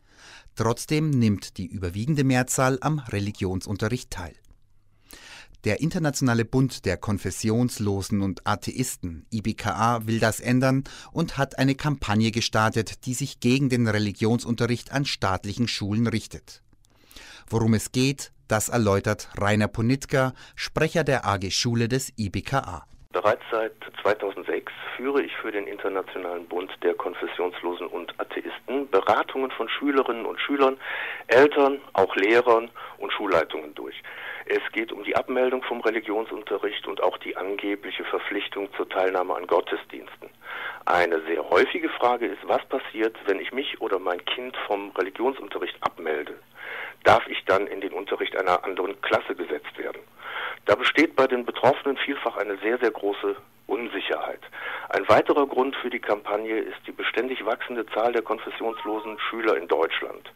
Trotzdem 0.55 1.11
nimmt 1.11 1.57
die 1.57 1.67
überwiegende 1.67 2.25
Mehrzahl 2.25 2.79
am 2.81 2.99
Religionsunterricht 2.99 4.11
teil. 4.11 4.35
Der 5.65 5.81
Internationale 5.81 6.47
Bund 6.47 6.87
der 6.87 6.97
Konfessionslosen 6.97 8.23
und 8.23 8.47
Atheisten, 8.47 9.27
IBKA, 9.31 10.07
will 10.07 10.19
das 10.19 10.41
ändern 10.41 10.85
und 11.13 11.37
hat 11.37 11.59
eine 11.59 11.75
Kampagne 11.75 12.31
gestartet, 12.31 13.05
die 13.05 13.13
sich 13.13 13.41
gegen 13.41 13.69
den 13.69 13.87
Religionsunterricht 13.87 14.91
an 14.91 15.05
staatlichen 15.05 15.69
Schulen 15.69 16.07
richtet. 16.07 16.63
Worum 17.47 17.75
es 17.75 17.93
geht, 17.93 18.33
das 18.51 18.69
erläutert 18.69 19.29
Rainer 19.41 19.69
Ponitka, 19.69 20.33
Sprecher 20.57 21.05
der 21.05 21.25
AG 21.25 21.51
Schule 21.51 21.89
des 21.89 22.13
IBKA. 22.19 22.85
Bereits 23.13 23.43
seit 23.51 23.73
2006 24.03 24.73
führe 24.97 25.23
ich 25.23 25.33
für 25.37 25.51
den 25.51 25.67
Internationalen 25.67 26.47
Bund 26.47 26.71
der 26.83 26.95
Konfessionslosen 26.95 27.89
und 27.89 28.15
Atheisten 28.21 28.89
Beratungen 28.91 29.51
von 29.51 29.69
Schülerinnen 29.69 30.27
und 30.27 30.41
Schülern, 30.41 30.77
Eltern, 31.27 31.81
auch 31.93 32.15
Lehrern 32.15 32.71
und 32.99 33.13
Schulleitungen 33.13 33.75
durch. 33.75 34.01
Es 34.47 34.61
geht 34.73 34.93
um 34.93 35.05
die 35.05 35.17
Abmeldung 35.17 35.63
vom 35.63 35.81
Religionsunterricht 35.81 36.87
und 36.87 37.03
auch 37.03 37.19
die 37.19 37.37
angebliche 37.37 38.05
Verpflichtung 38.05 38.69
zur 38.77 38.89
Teilnahme 38.89 39.35
an 39.35 39.47
Gottesdiensten. 39.47 40.31
Eine 40.87 41.21
sehr 41.23 41.49
häufige 41.51 41.89
Frage 41.89 42.27
ist, 42.27 42.47
was 42.47 42.65
passiert, 42.67 43.17
wenn 43.27 43.41
ich 43.41 43.53
mich 43.53 43.81
oder 43.81 43.99
mein 43.99 44.25
Kind 44.25 44.57
vom 44.67 44.91
Religionsunterricht 44.91 45.77
abmelde? 45.83 46.35
Darf 47.05 47.27
ich 47.29 47.45
dann 47.47 47.67
in 47.67 47.81
den 47.81 47.93
Unterricht 47.93 48.37
einer 48.37 48.65
anderen 48.65 49.01
Klasse 49.01 49.35
gesetzt 49.35 49.79
werden? 49.79 50.01
Da 50.67 50.75
besteht 50.75 51.17
bei 51.17 51.27
den 51.27 51.45
Betroffenen 51.45 51.97
vielfach 51.97 52.37
eine 52.37 52.57
sehr, 52.59 52.79
sehr 52.79 52.91
große 52.91 53.37
Unsicherheit. 53.67 54.41
Ein 54.91 55.09
weiterer 55.09 55.47
Grund 55.47 55.77
für 55.77 55.91
die 55.91 56.01
Kampagne 56.01 56.59
ist 56.59 56.79
die 56.87 56.93
beständig 56.93 57.45
wachsende 57.47 57.87
Zahl 57.87 58.13
der 58.13 58.23
konfessionslosen 58.23 59.19
Schüler 59.19 59.57
in 59.57 59.69
Deutschland. 59.69 60.33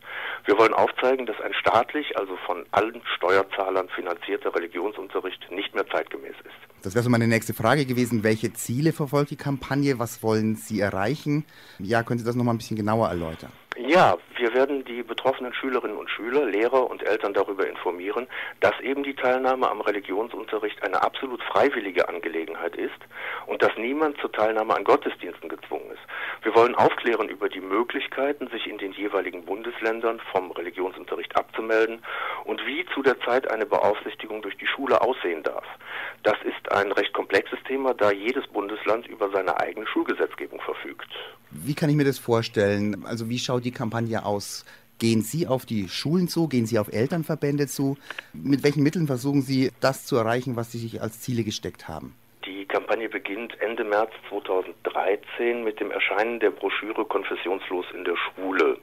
Wir 0.46 0.56
wollen 0.58 0.72
aufzeigen, 0.72 1.26
dass 1.26 1.40
ein 1.40 1.52
staatlich, 1.54 2.16
also 2.16 2.36
von 2.46 2.64
allen 2.70 3.02
Steuerzahlern 3.16 3.88
finanzierter 3.88 4.54
Religionsunterricht 4.54 5.50
nicht 5.50 5.74
mehr 5.74 5.86
zeitgemäß 5.88 6.36
ist. 6.44 6.84
Das 6.84 6.94
wäre 6.94 7.02
so 7.02 7.10
meine 7.10 7.26
nächste 7.26 7.54
Frage 7.54 7.86
gewesen. 7.86 8.22
Welche 8.22 8.52
Ziele 8.52 8.92
verfolgt 8.92 9.30
die 9.30 9.36
Kampagne? 9.36 9.98
Was 9.98 10.22
wollen 10.22 10.54
Sie 10.54 10.80
erreichen? 10.80 11.44
Ja, 11.78 12.02
können 12.02 12.18
Sie 12.18 12.24
das 12.24 12.36
nochmal 12.36 12.54
ein 12.54 12.58
bisschen 12.58 12.76
genauer 12.76 13.08
erläutern? 13.08 13.50
Ja, 13.76 14.18
wir 14.36 14.54
werden 14.54 14.84
die 14.84 15.02
betroffenen 15.02 15.52
Schülerinnen 15.52 15.96
und 15.96 16.08
Schüler, 16.08 16.44
Lehrer 16.44 16.88
und 16.88 17.02
Eltern 17.02 17.34
darüber 17.34 17.68
informieren, 17.68 18.28
dass 18.60 18.78
eben 18.80 19.02
die 19.02 19.16
Teilnahme 19.16 19.68
am 19.68 19.80
Religionsunterricht 19.80 20.80
eine 20.84 21.02
absolut 21.02 21.42
freiwillige 21.42 22.08
Angelegenheit 22.08 22.76
ist 22.76 22.94
und 23.46 23.62
dass 23.62 23.76
niemand 23.76 24.16
zur 24.18 24.30
Teilnahme 24.30 24.76
an 24.76 24.84
Gottesdiensten 24.84 25.48
gezwungen 25.48 25.90
ist. 25.90 26.02
Wir 26.42 26.54
wollen 26.54 26.76
aufklären 26.76 27.28
über 27.28 27.48
die 27.48 27.60
Möglichkeiten, 27.60 28.46
sich 28.48 28.68
in 28.68 28.78
den 28.78 28.92
jeweiligen 28.92 29.44
Bundesländern 29.44 30.20
vom 30.30 30.52
Religionsunterricht 30.52 31.34
abzumelden 31.34 32.00
und 32.44 32.64
wie 32.66 32.86
zu 32.94 33.02
der 33.02 33.18
Zeit 33.22 33.50
eine 33.50 33.66
Beaufsichtigung 33.66 34.40
durch 34.40 34.56
die 34.56 34.68
Schule 34.68 35.00
aussehen 35.00 35.42
darf. 35.42 35.66
Das 36.22 36.36
ist 36.44 36.72
ein 36.72 36.90
recht 36.92 37.12
komplexes 37.12 37.58
Thema, 37.66 37.94
da 37.94 38.10
jedes 38.10 38.46
Bundesland 38.48 39.06
über 39.06 39.30
seine 39.30 39.58
eigene 39.60 39.86
Schulgesetzgebung 39.86 40.60
verfügt. 40.60 41.08
Wie 41.50 41.74
kann 41.74 41.90
ich 41.90 41.96
mir 41.96 42.04
das 42.04 42.18
vorstellen? 42.18 43.04
Also 43.04 43.28
wie 43.28 43.38
schaut 43.38 43.64
die 43.64 43.70
Kampagne 43.70 44.24
aus? 44.24 44.64
Gehen 44.98 45.22
Sie 45.22 45.46
auf 45.46 45.66
die 45.66 45.88
Schulen 45.88 46.28
zu? 46.28 46.48
Gehen 46.48 46.66
Sie 46.66 46.78
auf 46.78 46.92
Elternverbände 46.92 47.66
zu? 47.66 47.96
Mit 48.32 48.62
welchen 48.62 48.82
Mitteln 48.82 49.06
versuchen 49.06 49.42
Sie 49.42 49.70
das 49.80 50.06
zu 50.06 50.16
erreichen, 50.16 50.56
was 50.56 50.72
Sie 50.72 50.78
sich 50.78 51.02
als 51.02 51.20
Ziele 51.20 51.44
gesteckt 51.44 51.88
haben? 51.88 52.14
Die 52.46 52.66
Kampagne 52.66 53.08
beginnt 53.08 53.58
Ende 53.62 53.84
März 53.84 54.10
2013 54.28 55.64
mit 55.64 55.80
dem 55.80 55.90
Erscheinen 55.90 56.40
der 56.40 56.50
Broschüre 56.50 57.06
Konfessionslos 57.06 57.86
in 57.94 58.04
der 58.04 58.16
Schule. 58.16 58.76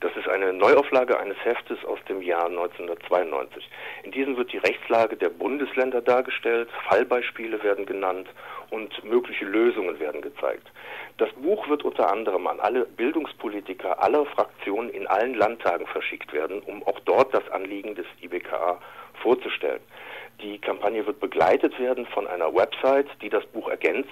Das 0.00 0.10
ist 0.16 0.28
eine 0.28 0.52
Neuauflage 0.52 1.16
eines 1.20 1.36
Heftes 1.44 1.84
aus 1.84 2.00
dem 2.08 2.20
Jahr 2.20 2.46
1992. 2.46 3.70
In 4.02 4.10
diesem 4.10 4.36
wird 4.36 4.52
die 4.52 4.58
Rechtslage 4.58 5.16
der 5.16 5.28
Bundesländer 5.28 6.00
dargestellt, 6.00 6.68
Fallbeispiele 6.88 7.62
werden 7.62 7.86
genannt 7.86 8.28
und 8.70 9.04
mögliche 9.04 9.44
Lösungen 9.44 10.00
werden 10.00 10.20
gezeigt. 10.20 10.66
Das 11.18 11.32
Buch 11.34 11.68
wird 11.68 11.84
unter 11.84 12.10
anderem 12.10 12.48
an 12.48 12.58
alle 12.58 12.86
Bildungspolitiker 12.86 14.02
aller 14.02 14.26
Fraktionen 14.26 14.90
in 14.90 15.06
allen 15.06 15.34
Landtagen 15.34 15.86
verschickt 15.86 16.32
werden, 16.32 16.60
um 16.62 16.82
auch 16.82 16.98
dort 17.04 17.32
das 17.32 17.48
Anliegen 17.50 17.94
des 17.94 18.06
IBKA 18.20 18.80
vorzustellen. 19.22 19.80
Die 20.42 20.58
Kampagne 20.58 21.06
wird 21.06 21.20
begleitet 21.20 21.78
werden 21.78 22.06
von 22.06 22.26
einer 22.26 22.54
Website, 22.54 23.08
die 23.22 23.30
das 23.30 23.44
Buch 23.46 23.68
ergänzt. 23.68 24.10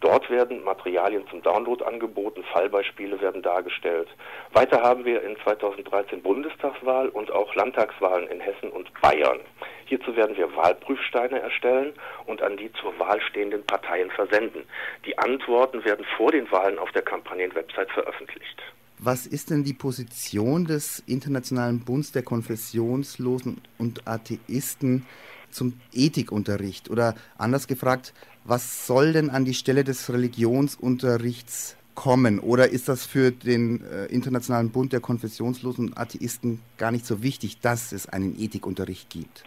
Dort 0.00 0.28
werden 0.28 0.62
Materialien 0.64 1.26
zum 1.30 1.40
Download 1.42 1.82
angeboten, 1.82 2.44
Fallbeispiele 2.52 3.20
werden 3.20 3.40
dargestellt. 3.40 4.08
Weiter 4.52 4.82
haben 4.82 5.04
wir 5.04 5.22
in 5.22 5.36
2013 5.42 6.20
Bundestagswahl 6.20 7.08
und 7.08 7.30
auch 7.30 7.54
Landtagswahlen 7.54 8.28
in 8.28 8.40
Hessen 8.40 8.70
und 8.70 8.92
Bayern. 9.00 9.40
Hierzu 9.86 10.14
werden 10.16 10.36
wir 10.36 10.54
Wahlprüfsteine 10.56 11.40
erstellen 11.40 11.94
und 12.26 12.42
an 12.42 12.56
die 12.56 12.70
zur 12.74 12.98
Wahl 12.98 13.20
stehenden 13.22 13.64
Parteien 13.64 14.10
versenden. 14.10 14.64
Die 15.06 15.16
Antworten 15.16 15.84
werden 15.84 16.04
vor 16.16 16.32
den 16.32 16.50
Wahlen 16.50 16.78
auf 16.78 16.90
der 16.92 17.02
Kampagnenwebsite 17.02 17.88
veröffentlicht. 17.94 18.62
Was 18.98 19.26
ist 19.26 19.50
denn 19.50 19.64
die 19.64 19.74
Position 19.74 20.66
des 20.66 21.02
Internationalen 21.06 21.84
Bundes 21.84 22.12
der 22.12 22.22
Konfessionslosen 22.22 23.60
und 23.78 24.06
Atheisten 24.06 25.06
zum 25.54 25.80
Ethikunterricht? 25.92 26.90
Oder 26.90 27.14
anders 27.38 27.66
gefragt, 27.66 28.12
was 28.44 28.86
soll 28.86 29.12
denn 29.12 29.30
an 29.30 29.44
die 29.44 29.54
Stelle 29.54 29.84
des 29.84 30.12
Religionsunterrichts 30.12 31.76
kommen? 31.94 32.38
Oder 32.40 32.68
ist 32.68 32.88
das 32.88 33.06
für 33.06 33.30
den 33.30 33.82
äh, 33.84 34.06
Internationalen 34.06 34.70
Bund 34.70 34.92
der 34.92 35.00
Konfessionslosen 35.00 35.88
und 35.88 35.98
Atheisten 35.98 36.60
gar 36.76 36.90
nicht 36.90 37.06
so 37.06 37.22
wichtig, 37.22 37.60
dass 37.60 37.92
es 37.92 38.06
einen 38.06 38.38
Ethikunterricht 38.38 39.08
gibt? 39.08 39.44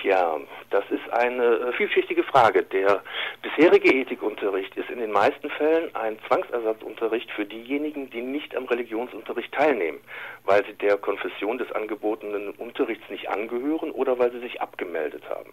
Tja, 0.00 0.40
das 0.70 0.84
ist 0.90 1.08
eine 1.12 1.44
äh, 1.44 1.72
vielschichtige 1.72 2.22
Frage. 2.24 2.62
Der 2.62 3.02
bisherige 3.42 3.92
Ethikunterricht 3.92 4.76
ist 4.76 4.90
in 4.90 4.98
den 4.98 5.10
meisten 5.10 5.48
Fällen 5.50 5.94
ein 5.94 6.18
Zwangsersatzunterricht 6.26 7.30
für 7.30 7.46
diejenigen, 7.46 8.10
die 8.10 8.20
nicht 8.20 8.54
am 8.54 8.66
Religionsunterricht 8.66 9.52
teilnehmen, 9.52 10.00
weil 10.44 10.64
sie 10.66 10.74
der 10.74 10.98
Konfession 10.98 11.58
des 11.58 11.72
angebotenen 11.72 12.50
Unterrichts 12.50 13.08
nicht 13.08 13.28
angehören 13.28 13.90
oder 13.90 14.18
weil 14.18 14.32
sie 14.32 14.40
sich 14.40 14.60
abgemeldet 14.60 15.22
haben. 15.30 15.52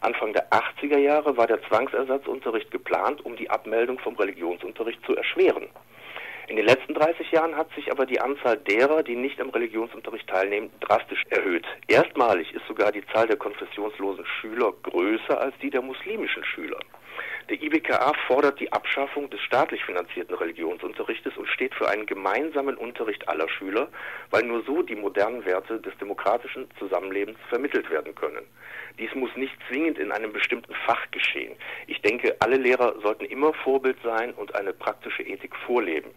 Anfang 0.00 0.32
der 0.32 0.50
80er 0.50 0.98
Jahre 0.98 1.36
war 1.36 1.46
der 1.46 1.62
Zwangsersatzunterricht 1.62 2.70
geplant, 2.70 3.24
um 3.24 3.36
die 3.36 3.50
Abmeldung 3.50 3.98
vom 3.98 4.16
Religionsunterricht 4.16 5.04
zu 5.06 5.16
erschweren. 5.16 5.68
In 6.48 6.56
den 6.56 6.66
letzten 6.66 6.94
30 6.94 7.30
Jahren 7.30 7.56
hat 7.56 7.72
sich 7.74 7.90
aber 7.90 8.04
die 8.04 8.20
Anzahl 8.20 8.56
derer, 8.56 9.02
die 9.02 9.14
nicht 9.14 9.40
am 9.40 9.50
Religionsunterricht 9.50 10.28
teilnehmen, 10.28 10.70
drastisch 10.80 11.24
erhöht. 11.30 11.64
Erstmalig 11.86 12.52
ist 12.52 12.66
sogar 12.66 12.90
die 12.90 13.06
Zahl 13.06 13.26
der 13.26 13.36
konfessionslosen 13.36 14.26
Schüler 14.26 14.72
größer 14.82 15.40
als 15.40 15.54
die 15.62 15.70
der 15.70 15.82
muslimischen 15.82 16.44
Schüler. 16.44 16.80
Der 17.48 17.60
IBKA 17.60 18.12
fordert 18.26 18.60
die 18.60 18.72
Abschaffung 18.72 19.28
des 19.30 19.40
staatlich 19.40 19.84
finanzierten 19.84 20.34
Religionsunterrichtes 20.34 21.36
und 21.36 21.48
steht 21.48 21.74
für 21.74 21.88
einen 21.88 22.06
gemeinsamen 22.06 22.76
Unterricht 22.76 23.28
aller 23.28 23.48
Schüler, 23.48 23.88
weil 24.30 24.44
nur 24.44 24.62
so 24.64 24.82
die 24.82 24.94
modernen 24.94 25.44
Werte 25.44 25.80
des 25.80 25.96
demokratischen 25.98 26.68
Zusammenlebens 26.78 27.38
vermittelt 27.48 27.90
werden 27.90 28.14
können. 28.14 28.44
Dies 28.98 29.14
muss 29.14 29.34
nicht 29.36 29.54
zwingend 29.68 29.98
in 29.98 30.12
einem 30.12 30.32
bestimmten 30.32 30.74
Fach 30.86 31.10
geschehen. 31.10 31.56
Ich 31.86 32.00
denke, 32.02 32.36
alle 32.40 32.56
Lehrer 32.56 32.94
sollten 33.00 33.24
immer 33.24 33.52
Vorbild 33.54 33.96
sein 34.02 34.32
und 34.34 34.54
eine 34.54 34.72
praktische 34.72 35.22
Ethik 35.22 35.54
vorleben. 35.66 36.10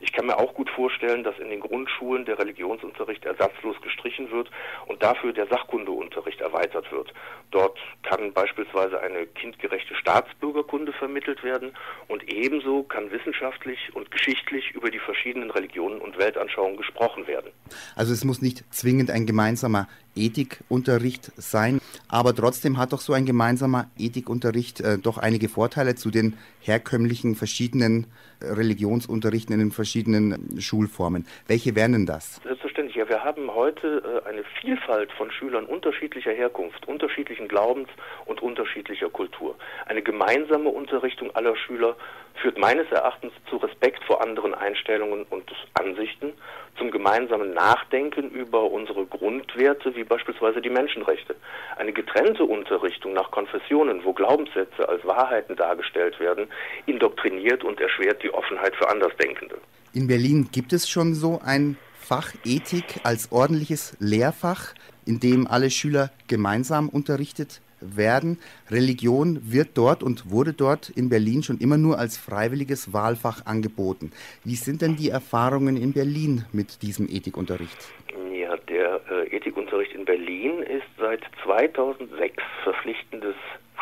Ich 0.00 0.12
kann 0.12 0.26
mir 0.26 0.38
auch 0.38 0.54
gut 0.54 0.68
vorstellen, 0.70 1.24
dass 1.24 1.38
in 1.38 1.48
den 1.48 1.60
Grundschulen 1.60 2.24
der 2.24 2.38
Religionsunterricht 2.38 3.24
ersatzlos 3.24 3.80
gestrichen 3.82 4.30
wird 4.30 4.50
und 4.86 5.02
dafür 5.02 5.32
der 5.32 5.46
Sachkundeunterricht 5.46 6.40
erweitert 6.40 6.90
wird. 6.90 7.12
Dort 7.50 7.78
kann 8.02 8.32
beispielsweise 8.32 9.00
eine 9.00 9.26
kindgerechte 9.26 9.94
Staatsbürgerkunde 9.94 10.92
vermittelt 10.92 11.42
werden 11.44 11.72
und 12.08 12.24
ebenso 12.32 12.82
kann 12.82 13.10
wissenschaftlich 13.10 13.94
und 13.94 14.10
geschichtlich 14.10 14.72
über 14.72 14.90
die 14.90 14.98
verschiedenen 14.98 15.50
Religionen 15.50 16.00
und 16.00 16.18
Weltanschauungen 16.18 16.76
gesprochen 16.76 17.26
werden. 17.26 17.52
Also 17.94 18.12
es 18.12 18.24
muss 18.24 18.42
nicht 18.42 18.64
zwingend 18.72 19.10
ein 19.10 19.26
gemeinsamer 19.26 19.88
Ethikunterricht 20.14 21.32
sein, 21.36 21.80
aber 22.08 22.34
trotzdem 22.34 22.78
hat 22.78 22.92
doch 22.92 23.00
so 23.00 23.12
ein 23.12 23.24
gemeinsamer 23.24 23.90
Ethikunterricht 23.98 24.80
äh, 24.80 24.98
doch 24.98 25.18
einige 25.18 25.48
Vorteile 25.48 25.94
zu 25.94 26.10
den 26.10 26.34
herkömmlichen 26.60 27.34
verschiedenen 27.34 28.06
äh, 28.40 28.46
Religionsunterrichten 28.46 29.54
in 29.54 29.60
den 29.60 29.70
verschiedenen 29.72 30.60
Schulformen. 30.60 31.26
Welche 31.46 31.74
wären 31.74 31.92
denn 31.92 32.06
das? 32.06 32.40
Selbstverständlich. 32.42 32.96
Ja, 32.96 33.08
wir 33.08 33.24
haben 33.24 33.52
heute 33.54 34.22
äh, 34.24 34.28
eine 34.28 34.44
Vielfalt 34.60 35.10
von 35.12 35.30
Schülern 35.30 35.64
unterschiedlicher 35.64 36.32
Herkunft, 36.32 36.86
unterschiedlichen 36.86 37.48
Glaubens 37.48 37.88
und 38.26 38.42
unterschiedlicher 38.42 39.08
Kultur. 39.08 39.56
Eine 39.86 40.02
gemeinsame 40.02 40.68
Unterrichtung 40.68 41.34
aller 41.34 41.56
Schüler 41.56 41.96
führt 42.34 42.58
meines 42.58 42.90
Erachtens 42.90 43.32
zu 43.48 43.56
Respekt 43.56 44.02
vor 44.04 44.22
anderen 44.22 44.54
Einstellungen 44.54 45.24
und 45.30 45.50
Ansichten, 45.74 46.32
zum 46.78 46.90
gemeinsamen 46.90 47.52
Nachdenken 47.52 48.30
über 48.30 48.70
unsere 48.70 49.04
Grundwerte, 49.06 49.94
wie 49.94 50.04
beispielsweise 50.04 50.60
die 50.60 50.70
Menschenrechte. 50.70 51.36
Eine 51.76 51.92
getrennte 51.92 52.44
Unterrichtung 52.44 53.12
nach 53.12 53.30
Konfessionen, 53.30 54.04
wo 54.04 54.12
Glaubenssätze 54.12 54.88
als 54.88 55.04
Wahrheiten 55.04 55.56
dargestellt 55.56 56.18
werden, 56.18 56.48
indoktriniert 56.86 57.64
und 57.64 57.80
erschwert 57.80 58.22
die 58.22 58.32
Offenheit 58.32 58.74
für 58.76 58.88
Andersdenkende. 58.88 59.56
In 59.92 60.06
Berlin 60.06 60.48
gibt 60.50 60.72
es 60.72 60.88
schon 60.88 61.14
so 61.14 61.40
ein 61.44 61.76
Fach 61.94 62.32
Ethik 62.44 63.00
als 63.04 63.30
ordentliches 63.30 63.96
Lehrfach, 64.00 64.74
in 65.06 65.20
dem 65.20 65.46
alle 65.46 65.70
Schüler 65.70 66.10
gemeinsam 66.26 66.88
unterrichtet 66.88 67.60
werden. 67.82 68.38
Religion 68.70 69.40
wird 69.42 69.70
dort 69.74 70.02
und 70.02 70.30
wurde 70.30 70.52
dort 70.52 70.90
in 70.90 71.08
Berlin 71.08 71.42
schon 71.42 71.58
immer 71.58 71.76
nur 71.76 71.98
als 71.98 72.16
freiwilliges 72.16 72.92
Wahlfach 72.92 73.46
angeboten. 73.46 74.12
Wie 74.44 74.54
sind 74.54 74.82
denn 74.82 74.96
die 74.96 75.10
Erfahrungen 75.10 75.76
in 75.76 75.92
Berlin 75.92 76.44
mit 76.52 76.82
diesem 76.82 77.08
Ethikunterricht? 77.08 77.92
Ja, 78.32 78.56
der 78.56 79.00
äh, 79.10 79.36
Ethikunterricht 79.36 79.94
in 79.94 80.04
Berlin 80.04 80.62
ist 80.62 80.86
seit 80.98 81.22
2006 81.44 82.42
verpflichtendes 82.62 83.36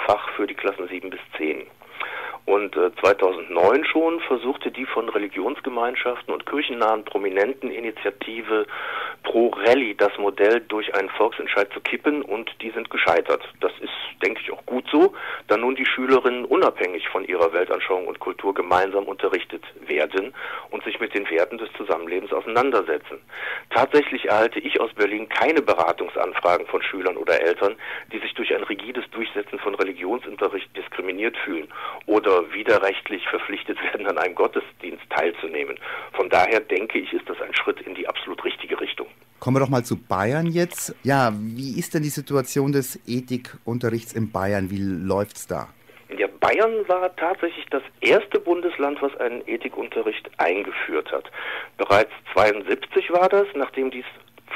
Fach 0.06 0.28
für 0.36 0.46
die 0.46 0.54
Klassen 0.54 0.88
7 0.88 1.10
bis 1.10 1.20
10. 1.36 1.62
Und 2.46 2.76
äh, 2.76 2.90
2009 3.00 3.84
schon 3.84 4.20
versuchte 4.20 4.70
die 4.70 4.86
von 4.86 5.08
Religionsgemeinschaften 5.08 6.32
und 6.32 6.46
kirchennahen 6.46 7.04
Prominenten 7.04 7.70
Initiative 7.70 8.66
Pro 9.22 9.48
Rally 9.48 9.94
das 9.94 10.16
Modell 10.18 10.60
durch 10.60 10.94
einen 10.94 11.10
Volksentscheid 11.10 11.72
zu 11.72 11.80
kippen 11.80 12.22
und 12.22 12.50
die 12.62 12.70
sind 12.70 12.90
gescheitert. 12.90 13.42
Das 13.60 13.72
ist, 13.80 13.92
denke 14.22 14.40
ich, 14.42 14.50
auch 14.50 14.64
gut 14.66 14.86
so, 14.90 15.14
da 15.46 15.56
nun 15.56 15.74
die 15.74 15.86
Schülerinnen 15.86 16.44
unabhängig 16.44 17.08
von 17.08 17.24
ihrer 17.24 17.52
Weltanschauung 17.52 18.06
und 18.06 18.18
Kultur 18.18 18.54
gemeinsam 18.54 19.04
unterrichtet 19.04 19.62
werden 19.86 20.34
und 20.70 20.82
sich 20.84 21.00
mit 21.00 21.14
den 21.14 21.28
Werten 21.30 21.58
des 21.58 21.68
Zusammenlebens 21.76 22.32
auseinandersetzen. 22.32 23.20
Tatsächlich 23.70 24.26
erhalte 24.26 24.58
ich 24.58 24.80
aus 24.80 24.92
Berlin 24.94 25.28
keine 25.28 25.62
Beratungsanfragen 25.62 26.66
von 26.66 26.82
Schülern 26.82 27.16
oder 27.16 27.40
Eltern, 27.40 27.76
die 28.12 28.18
sich 28.18 28.34
durch 28.34 28.54
ein 28.54 28.64
rigides 28.64 29.08
Durchsetzen 29.10 29.58
von 29.58 29.74
Religionsunterricht 29.74 30.74
diskriminiert 30.76 31.36
fühlen 31.36 31.68
oder 32.06 32.52
widerrechtlich 32.52 33.26
verpflichtet 33.28 33.78
werden, 33.92 34.06
an 34.06 34.18
einem 34.18 34.34
Gottesdienst 34.34 35.04
teilzunehmen. 35.10 35.78
Von 36.12 36.30
daher 36.30 36.60
denke 36.60 36.98
ich, 36.98 37.12
ist 37.12 37.28
das 37.28 37.40
ein 37.40 37.54
Schritt 37.54 37.80
in 37.82 37.94
die 37.94 38.08
absolut 38.08 38.44
richtige 38.44 38.80
Richtung. 38.80 39.09
Kommen 39.40 39.56
wir 39.56 39.60
doch 39.60 39.70
mal 39.70 39.84
zu 39.84 39.96
Bayern 39.96 40.46
jetzt. 40.46 40.94
Ja, 41.02 41.32
wie 41.34 41.78
ist 41.78 41.94
denn 41.94 42.02
die 42.02 42.10
Situation 42.10 42.72
des 42.72 43.00
Ethikunterrichts 43.06 44.12
in 44.12 44.30
Bayern? 44.30 44.70
Wie 44.70 44.76
läuft's 44.78 45.46
da? 45.46 45.68
Ja, 46.14 46.26
Bayern 46.40 46.86
war 46.88 47.16
tatsächlich 47.16 47.64
das 47.70 47.82
erste 48.02 48.38
Bundesland, 48.38 49.00
was 49.00 49.16
einen 49.16 49.40
Ethikunterricht 49.46 50.30
eingeführt 50.36 51.10
hat. 51.10 51.24
Bereits 51.78 52.10
72 52.34 53.10
war 53.12 53.30
das, 53.30 53.46
nachdem 53.54 53.90
dies 53.90 54.04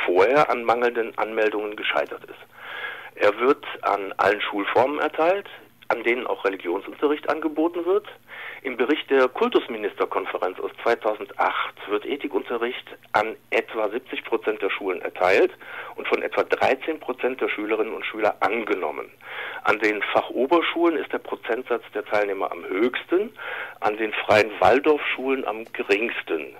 vorher 0.04 0.50
an 0.50 0.64
mangelnden 0.64 1.16
Anmeldungen 1.16 1.76
gescheitert 1.76 2.24
ist. 2.24 3.14
Er 3.14 3.34
wird 3.38 3.64
an 3.82 4.12
allen 4.18 4.42
Schulformen 4.42 4.98
erteilt, 4.98 5.48
an 5.88 6.02
denen 6.02 6.26
auch 6.26 6.44
Religionsunterricht 6.44 7.28
angeboten 7.28 7.84
wird. 7.84 8.06
Im 8.62 8.76
Bericht 8.76 9.10
der 9.10 9.28
Kultusministerkonferenz 9.28 10.58
aus 10.60 10.70
2008 10.82 11.88
wird 11.88 12.06
Ethikunterricht 12.06 12.86
an 13.12 13.36
etwa 13.50 13.88
70 13.88 14.24
Prozent 14.24 14.62
der 14.62 14.70
Schulen 14.70 15.02
erteilt 15.02 15.52
und 15.96 16.08
von 16.08 16.22
etwa 16.22 16.42
13 16.44 17.00
Prozent 17.00 17.40
der 17.40 17.48
Schülerinnen 17.48 17.94
und 17.94 18.06
Schüler 18.06 18.36
angenommen. 18.40 19.10
An 19.64 19.78
den 19.78 20.02
Fachoberschulen 20.02 20.96
ist 20.96 21.12
der 21.12 21.18
Prozentsatz 21.18 21.82
der 21.94 22.04
Teilnehmer 22.04 22.50
am 22.50 22.64
höchsten, 22.64 23.30
an 23.80 23.96
den 23.96 24.12
freien 24.12 24.50
Waldorfschulen 24.60 25.46
am 25.46 25.64
geringsten. 25.72 26.54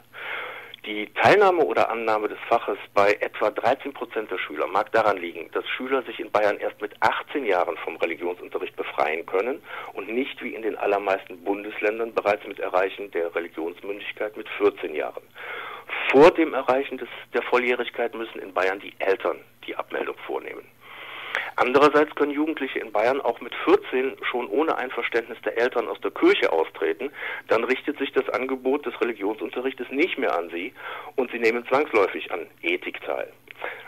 Die 0.94 1.12
Teilnahme 1.12 1.64
oder 1.64 1.90
Annahme 1.90 2.28
des 2.28 2.38
Faches 2.48 2.78
bei 2.94 3.14
etwa 3.14 3.50
13 3.50 3.92
Prozent 3.92 4.30
der 4.30 4.38
Schüler 4.38 4.68
mag 4.68 4.92
daran 4.92 5.16
liegen, 5.16 5.50
dass 5.50 5.66
Schüler 5.66 6.04
sich 6.04 6.20
in 6.20 6.30
Bayern 6.30 6.56
erst 6.58 6.80
mit 6.80 6.92
18 7.00 7.44
Jahren 7.46 7.76
vom 7.78 7.96
Religionsunterricht 7.96 8.76
befreien 8.76 9.26
können 9.26 9.60
und 9.94 10.08
nicht 10.08 10.40
wie 10.40 10.54
in 10.54 10.62
den 10.62 10.76
allermeisten 10.76 11.42
Bundesländern 11.42 12.14
bereits 12.14 12.46
mit 12.46 12.60
Erreichen 12.60 13.10
der 13.10 13.34
Religionsmündigkeit 13.34 14.36
mit 14.36 14.48
14 14.50 14.94
Jahren. 14.94 15.24
Vor 16.12 16.30
dem 16.30 16.54
Erreichen 16.54 16.96
des, 16.96 17.08
der 17.32 17.42
Volljährigkeit 17.42 18.14
müssen 18.14 18.38
in 18.38 18.54
Bayern 18.54 18.78
die 18.78 18.94
Eltern 19.00 19.40
die 19.66 19.74
Abmeldung 19.74 20.16
vornehmen. 20.28 20.62
Andererseits 21.56 22.14
können 22.16 22.32
Jugendliche 22.32 22.80
in 22.80 22.90
Bayern 22.90 23.20
auch 23.20 23.40
mit 23.40 23.54
14 23.64 24.16
schon 24.22 24.48
ohne 24.48 24.76
Einverständnis 24.76 25.38
der 25.44 25.56
Eltern 25.56 25.88
aus 25.88 26.00
der 26.00 26.10
Kirche 26.10 26.52
austreten. 26.52 27.10
Dann 27.48 27.64
richtet 27.64 27.98
sich 27.98 28.12
das 28.12 28.28
Angebot 28.30 28.84
des 28.86 29.00
Religionsunterrichtes 29.00 29.88
nicht 29.90 30.18
mehr 30.18 30.36
an 30.36 30.50
sie 30.50 30.72
und 31.16 31.30
sie 31.30 31.38
nehmen 31.38 31.66
zwangsläufig 31.66 32.32
an 32.32 32.46
Ethik 32.62 33.00
teil. 33.02 33.32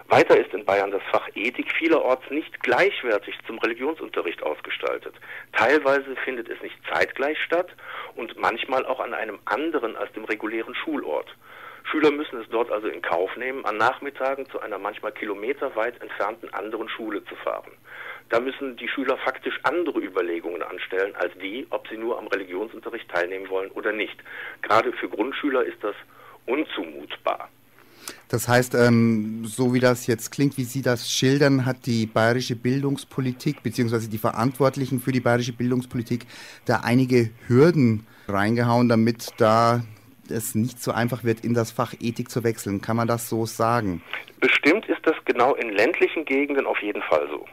Weiter 0.08 0.38
ist 0.38 0.54
in 0.54 0.64
Bayern 0.64 0.92
das 0.92 1.02
Fach 1.10 1.28
Ethik 1.34 1.74
vielerorts 1.76 2.30
nicht 2.30 2.62
gleichwertig 2.62 3.34
zum 3.46 3.58
Religionsunterricht 3.58 4.40
ausgestaltet. 4.42 5.14
Teilweise 5.52 6.14
findet 6.24 6.48
es 6.48 6.62
nicht 6.62 6.76
zeitgleich 6.92 7.38
statt 7.42 7.68
und 8.14 8.36
manchmal 8.38 8.86
auch 8.86 9.00
an 9.00 9.14
einem 9.14 9.40
anderen 9.46 9.96
als 9.96 10.12
dem 10.12 10.24
regulären 10.24 10.76
Schulort. 10.76 11.34
Schüler 11.90 12.10
müssen 12.10 12.40
es 12.40 12.48
dort 12.50 12.70
also 12.70 12.88
in 12.88 13.00
Kauf 13.00 13.36
nehmen, 13.36 13.64
an 13.64 13.76
Nachmittagen 13.76 14.48
zu 14.50 14.60
einer 14.60 14.78
manchmal 14.78 15.12
kilometerweit 15.12 16.00
entfernten 16.02 16.52
anderen 16.52 16.88
Schule 16.88 17.24
zu 17.24 17.36
fahren. 17.36 17.72
Da 18.28 18.40
müssen 18.40 18.76
die 18.76 18.88
Schüler 18.88 19.16
faktisch 19.18 19.58
andere 19.62 20.00
Überlegungen 20.00 20.62
anstellen 20.62 21.14
als 21.14 21.32
die, 21.40 21.66
ob 21.70 21.86
sie 21.88 21.96
nur 21.96 22.18
am 22.18 22.26
Religionsunterricht 22.26 23.08
teilnehmen 23.08 23.48
wollen 23.48 23.70
oder 23.70 23.92
nicht. 23.92 24.16
Gerade 24.62 24.92
für 24.92 25.08
Grundschüler 25.08 25.64
ist 25.64 25.82
das 25.82 25.94
unzumutbar. 26.46 27.48
Das 28.28 28.48
heißt, 28.48 28.74
ähm, 28.74 29.44
so 29.44 29.72
wie 29.72 29.78
das 29.78 30.08
jetzt 30.08 30.32
klingt, 30.32 30.56
wie 30.56 30.64
Sie 30.64 30.82
das 30.82 31.10
schildern, 31.10 31.64
hat 31.64 31.86
die 31.86 32.06
bayerische 32.06 32.56
Bildungspolitik 32.56 33.62
bzw. 33.62 34.08
die 34.08 34.18
Verantwortlichen 34.18 35.00
für 35.00 35.12
die 35.12 35.20
bayerische 35.20 35.52
Bildungspolitik 35.52 36.26
da 36.64 36.80
einige 36.82 37.30
Hürden 37.46 38.06
reingehauen, 38.26 38.88
damit 38.88 39.30
da 39.38 39.82
es 40.30 40.54
nicht 40.54 40.82
so 40.82 40.92
einfach 40.92 41.24
wird, 41.24 41.44
in 41.44 41.54
das 41.54 41.70
Fach 41.70 41.94
Ethik 42.00 42.30
zu 42.30 42.44
wechseln. 42.44 42.80
Kann 42.80 42.96
man 42.96 43.08
das 43.08 43.28
so 43.28 43.46
sagen? 43.46 44.02
Bestimmt 44.40 44.86
ist 44.86 45.04
das 45.04 45.16
genau 45.24 45.54
in 45.54 45.70
ländlichen 45.70 46.24
Gegenden 46.24 46.66
auf 46.66 46.80
jeden 46.82 47.02
Fall 47.02 47.26
so. 47.30 47.46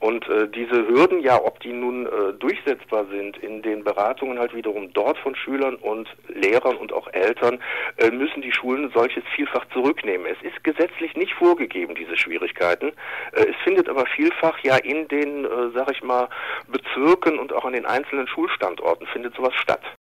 Und 0.00 0.26
äh, 0.28 0.48
diese 0.48 0.88
Hürden, 0.88 1.20
ja, 1.20 1.38
ob 1.42 1.60
die 1.60 1.74
nun 1.74 2.06
äh, 2.06 2.32
durchsetzbar 2.38 3.04
sind 3.10 3.36
in 3.36 3.60
den 3.60 3.84
Beratungen 3.84 4.38
halt 4.38 4.54
wiederum 4.54 4.90
dort 4.94 5.18
von 5.18 5.36
Schülern 5.36 5.74
und 5.74 6.08
Lehrern 6.28 6.76
und 6.76 6.90
auch 6.90 7.06
Eltern, 7.12 7.60
äh, 7.98 8.10
müssen 8.10 8.40
die 8.40 8.50
Schulen 8.50 8.90
solches 8.94 9.22
vielfach 9.36 9.66
zurücknehmen. 9.74 10.26
Es 10.26 10.40
ist 10.42 10.64
gesetzlich 10.64 11.14
nicht 11.16 11.34
vorgegeben, 11.34 11.94
diese 11.94 12.16
Schwierigkeiten. 12.16 12.92
Äh, 13.32 13.50
es 13.50 13.56
findet 13.62 13.90
aber 13.90 14.06
vielfach 14.06 14.58
ja 14.60 14.76
in 14.76 15.06
den, 15.08 15.44
äh, 15.44 15.70
sag 15.74 15.90
ich 15.90 16.02
mal, 16.02 16.30
Bezirken 16.68 17.38
und 17.38 17.52
auch 17.52 17.66
an 17.66 17.74
den 17.74 17.84
einzelnen 17.84 18.26
Schulstandorten 18.26 19.06
findet 19.08 19.34
sowas 19.34 19.54
statt. 19.54 19.82